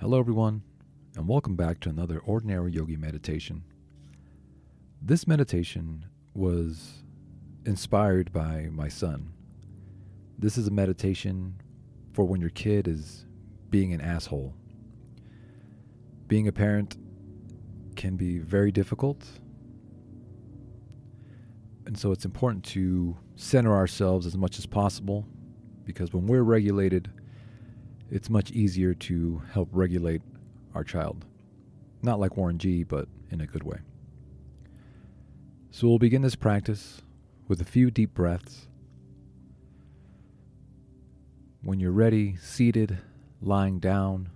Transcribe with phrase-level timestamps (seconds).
[0.00, 0.62] Hello, everyone,
[1.14, 3.62] and welcome back to another Ordinary Yogi meditation.
[5.02, 7.02] This meditation was
[7.66, 9.34] inspired by my son.
[10.38, 11.60] This is a meditation
[12.14, 13.26] for when your kid is
[13.68, 14.54] being an asshole.
[16.28, 16.96] Being a parent
[17.94, 19.26] can be very difficult,
[21.84, 25.26] and so it's important to center ourselves as much as possible
[25.84, 27.10] because when we're regulated,
[28.10, 30.22] it's much easier to help regulate
[30.74, 31.24] our child.
[32.02, 33.78] Not like Warren G, but in a good way.
[35.70, 37.02] So we'll begin this practice
[37.46, 38.66] with a few deep breaths.
[41.62, 42.98] When you're ready, seated,
[43.40, 44.30] lying down,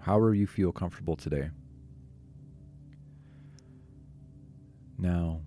[0.00, 1.50] however you feel comfortable today.
[4.98, 5.40] Now,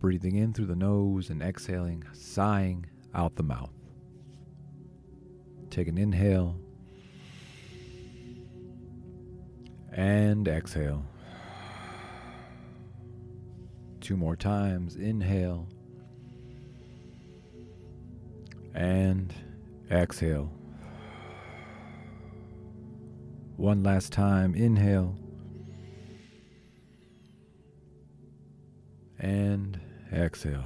[0.00, 3.70] breathing in through the nose and exhaling, sighing out the mouth.
[5.70, 6.58] Take an inhale
[9.92, 11.04] and exhale.
[14.00, 14.96] Two more times.
[14.96, 15.68] Inhale
[18.74, 19.32] and
[19.90, 20.50] exhale.
[23.56, 24.54] One last time.
[24.54, 25.16] Inhale
[29.18, 29.80] and
[30.12, 30.64] exhale.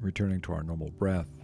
[0.00, 1.35] Returning to our normal breath.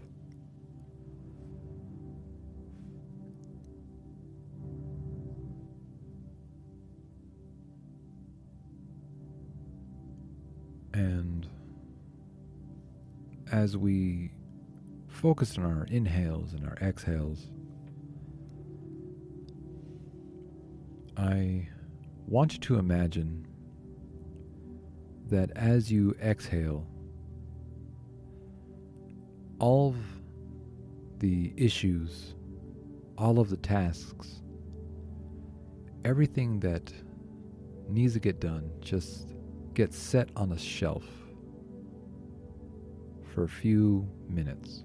[11.02, 11.48] And
[13.50, 14.30] as we
[15.08, 17.48] focus on our inhales and our exhales,
[21.16, 21.68] I
[22.28, 23.48] want you to imagine
[25.28, 26.86] that as you exhale,
[29.58, 29.96] all of
[31.18, 32.36] the issues,
[33.18, 34.40] all of the tasks,
[36.04, 36.92] everything that
[37.88, 39.32] needs to get done just
[39.74, 41.04] gets set on a shelf
[43.34, 44.84] for a few minutes.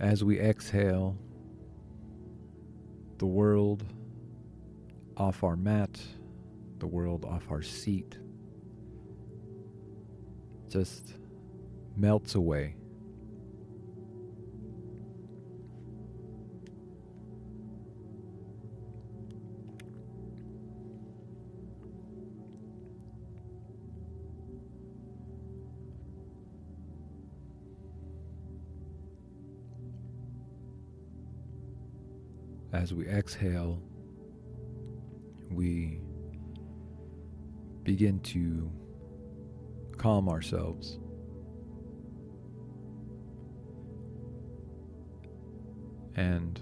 [0.00, 1.16] As we exhale,
[3.18, 3.84] the world
[5.16, 6.00] off our mat,
[6.78, 8.18] the world off our seat,
[10.68, 11.14] just
[11.96, 12.74] melts away.
[32.72, 33.82] As we exhale,
[35.50, 36.00] we
[37.82, 38.72] begin to
[39.98, 40.98] calm ourselves.
[46.16, 46.58] And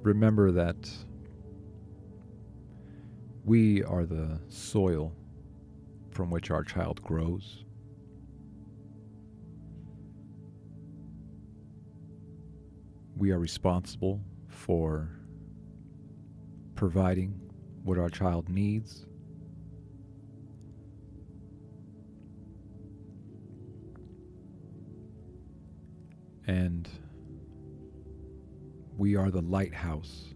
[0.00, 0.88] remember that
[3.44, 5.12] we are the soil
[6.10, 7.64] from which our child grows.
[13.14, 14.22] We are responsible
[14.56, 15.08] for
[16.74, 17.38] providing
[17.84, 19.06] what our child needs.
[26.46, 26.88] And
[28.96, 30.34] we are the lighthouse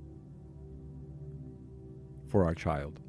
[2.28, 3.00] for our child.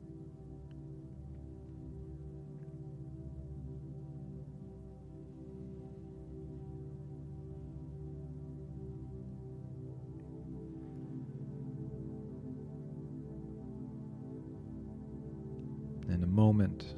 [16.62, 16.94] Moment,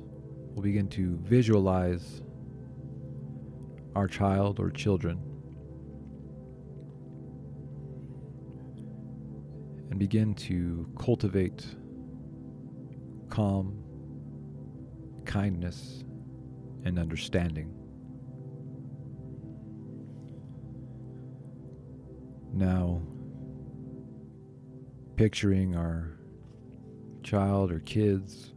[0.53, 2.21] we'll begin to visualize
[3.95, 5.17] our child or children
[9.89, 11.65] and begin to cultivate
[13.29, 13.81] calm,
[15.25, 16.03] kindness,
[16.83, 17.73] and understanding.
[22.53, 23.01] Now,
[25.15, 26.17] picturing our
[27.23, 28.52] child or kids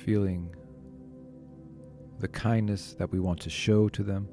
[0.00, 0.54] feeling
[2.18, 4.28] the kindness that we want to show to them.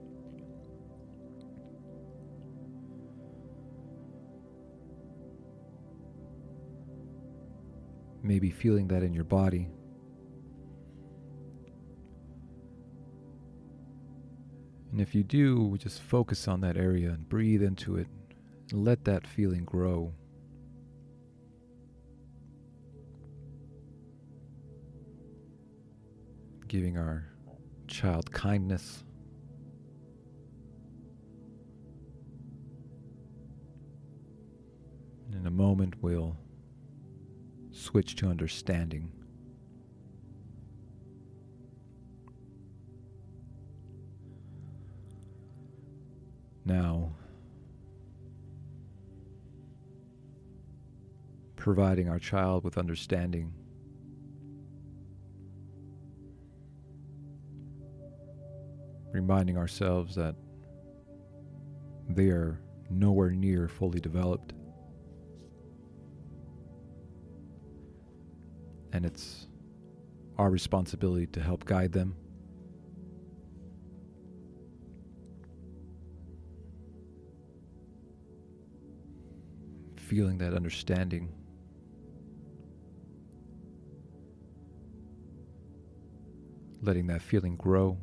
[8.23, 9.69] Maybe feeling that in your body.
[14.91, 18.07] And if you do, just focus on that area and breathe into it
[18.71, 20.13] And Let that feeling grow.
[26.67, 27.25] Giving our
[27.87, 29.03] child kindness.
[35.31, 36.35] And In a moment, we'll
[37.71, 39.13] switch to understanding.
[46.65, 47.13] Now,
[51.55, 53.53] providing our child with understanding.
[59.17, 60.35] Reminding ourselves that
[62.07, 62.61] they are
[62.91, 64.53] nowhere near fully developed.
[68.93, 69.47] And it's
[70.37, 72.15] our responsibility to help guide them.
[79.95, 81.33] Feeling that understanding.
[86.83, 87.97] letting that feeling grow.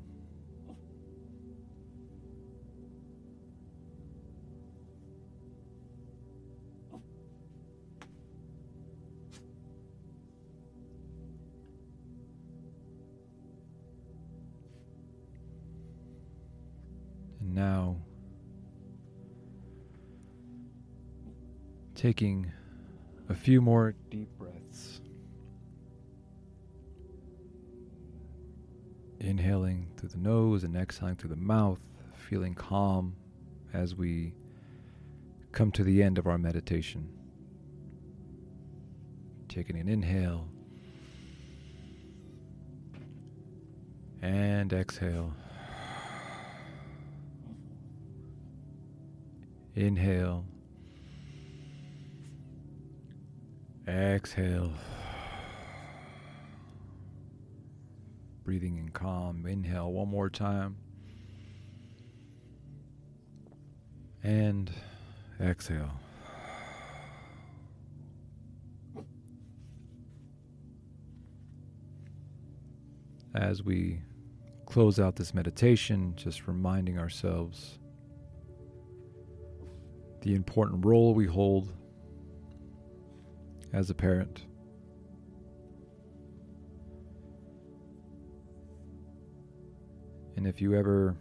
[22.04, 22.52] Taking
[23.30, 25.00] a few more deep breaths.
[29.20, 31.80] Inhaling through the nose and exhaling through the mouth,
[32.28, 33.16] feeling calm
[33.72, 34.34] as we
[35.50, 37.08] come to the end of our meditation.
[39.48, 40.46] Taking an inhale
[44.20, 45.32] and exhale.
[49.74, 50.44] Inhale.
[53.86, 54.72] Exhale.
[58.44, 59.46] Breathing in calm.
[59.46, 60.76] Inhale one more time.
[64.22, 64.70] And
[65.40, 66.00] exhale.
[73.34, 74.00] As we
[74.64, 77.78] close out this meditation, just reminding ourselves
[80.22, 81.72] the important role we hold
[83.74, 84.46] as a parent.
[90.36, 91.16] And if you ever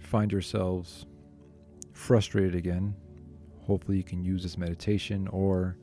[0.00, 1.04] find yourselves
[1.92, 2.94] frustrated again,
[3.60, 5.76] hopefully you can use this meditation or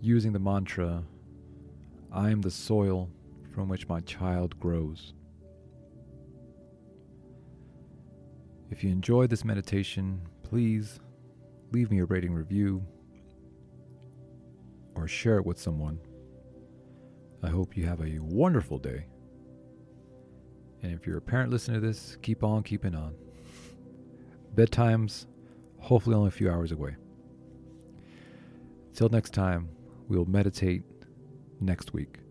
[0.00, 1.02] using the mantra
[2.12, 3.10] I am the soil
[3.52, 5.14] from which my child grows.
[8.70, 11.00] If you enjoyed this meditation, please
[11.72, 12.84] leave me a rating review
[14.94, 15.98] or share it with someone.
[17.42, 19.06] I hope you have a wonderful day.
[20.82, 23.14] And if you're a parent listening to this, keep on keeping on.
[24.54, 25.26] Bedtime's
[25.78, 26.96] hopefully only a few hours away.
[28.94, 29.68] Till next time,
[30.08, 30.82] we'll meditate
[31.60, 32.23] next week.